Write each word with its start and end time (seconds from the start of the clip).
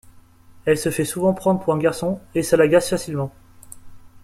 Elle 0.65 0.79
se 0.79 0.89
fait 0.89 1.05
souvent 1.05 1.35
prendre 1.35 1.59
pour 1.59 1.73
un 1.75 1.77
garçon, 1.77 2.19
et 2.33 2.41
ça 2.41 2.57
l'agace 2.57 2.89
facilement. 2.89 3.31